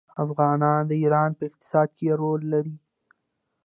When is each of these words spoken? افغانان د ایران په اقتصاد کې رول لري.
افغانان 0.23 0.81
د 0.87 0.91
ایران 1.01 1.29
په 1.37 1.43
اقتصاد 1.49 1.89
کې 1.97 2.07
رول 2.21 2.41
لري. 2.53 2.75